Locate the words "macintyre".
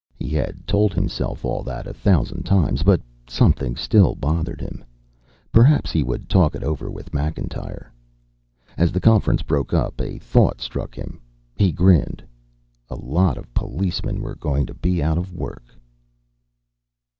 7.13-7.93